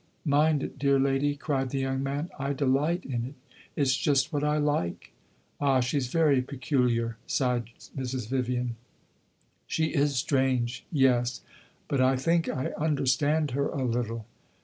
"Mind 0.25 0.63
it, 0.63 0.79
dear 0.79 0.97
lady?" 0.99 1.35
cried 1.35 1.69
the 1.69 1.77
young 1.77 2.01
man. 2.01 2.31
"I 2.39 2.53
delight 2.53 3.05
in 3.05 3.23
it. 3.23 3.35
It 3.75 3.85
's 3.85 3.95
just 3.95 4.33
what 4.33 4.43
I 4.43 4.57
like." 4.57 5.11
"Ah, 5.59 5.79
she 5.79 5.99
's 5.99 6.07
very 6.07 6.41
peculiar!" 6.41 7.17
sighed 7.27 7.65
Mrs. 7.95 8.27
Vivian. 8.27 8.77
"She 9.67 9.93
is 9.93 10.15
strange 10.15 10.87
yes. 10.91 11.41
But 11.87 12.01
I 12.01 12.15
think 12.15 12.49
I 12.49 12.71
understand 12.79 13.51
her 13.51 13.67
a 13.67 13.83
little." 13.83 14.25